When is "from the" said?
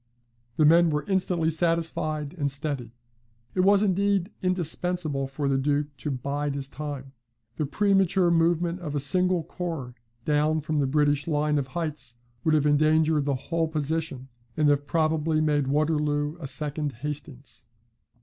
10.61-10.87